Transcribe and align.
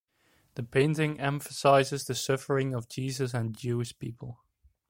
The 0.55 0.63
painting 0.63 1.19
emphasizes 1.19 2.05
the 2.05 2.15
suffering 2.15 2.73
of 2.73 2.89
Jesus 2.89 3.35
and 3.35 3.53
the 3.55 3.59
Jewish 3.59 3.99
people. 3.99 4.39